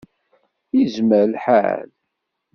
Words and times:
Yezmer 0.77 1.23
lḥal. 1.33 1.89